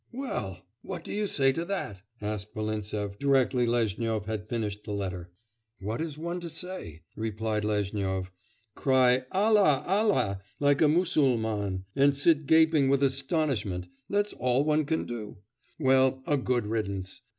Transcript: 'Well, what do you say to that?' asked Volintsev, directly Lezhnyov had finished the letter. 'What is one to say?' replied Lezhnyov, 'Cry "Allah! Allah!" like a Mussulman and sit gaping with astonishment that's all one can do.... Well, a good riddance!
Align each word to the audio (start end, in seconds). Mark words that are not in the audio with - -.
'Well, 0.11 0.65
what 0.81 1.03
do 1.03 1.13
you 1.13 1.27
say 1.27 1.51
to 1.51 1.63
that?' 1.63 2.01
asked 2.21 2.55
Volintsev, 2.55 3.19
directly 3.19 3.67
Lezhnyov 3.67 4.25
had 4.25 4.49
finished 4.49 4.83
the 4.83 4.93
letter. 4.93 5.29
'What 5.79 6.01
is 6.01 6.17
one 6.17 6.39
to 6.39 6.49
say?' 6.49 7.03
replied 7.15 7.63
Lezhnyov, 7.63 8.31
'Cry 8.73 9.25
"Allah! 9.31 9.83
Allah!" 9.85 10.39
like 10.59 10.81
a 10.81 10.87
Mussulman 10.87 11.85
and 11.95 12.15
sit 12.17 12.47
gaping 12.47 12.89
with 12.89 13.03
astonishment 13.03 13.89
that's 14.09 14.33
all 14.33 14.65
one 14.65 14.85
can 14.85 15.05
do.... 15.05 15.37
Well, 15.77 16.23
a 16.25 16.35
good 16.35 16.65
riddance! 16.65 17.21